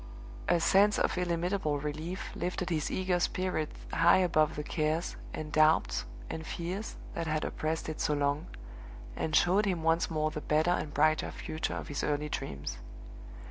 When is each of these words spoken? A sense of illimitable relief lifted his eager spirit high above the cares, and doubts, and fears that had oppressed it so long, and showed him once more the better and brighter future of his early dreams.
A 0.49 0.59
sense 0.59 0.97
of 0.97 1.15
illimitable 1.15 1.77
relief 1.77 2.31
lifted 2.35 2.71
his 2.71 2.89
eager 2.89 3.19
spirit 3.19 3.69
high 3.93 4.17
above 4.17 4.55
the 4.55 4.63
cares, 4.63 5.15
and 5.31 5.51
doubts, 5.51 6.05
and 6.27 6.43
fears 6.43 6.95
that 7.13 7.27
had 7.27 7.45
oppressed 7.45 7.87
it 7.87 8.01
so 8.01 8.15
long, 8.15 8.47
and 9.15 9.35
showed 9.35 9.67
him 9.67 9.83
once 9.83 10.09
more 10.09 10.31
the 10.31 10.41
better 10.41 10.71
and 10.71 10.91
brighter 10.91 11.29
future 11.29 11.75
of 11.75 11.87
his 11.87 12.03
early 12.03 12.29
dreams. 12.29 12.79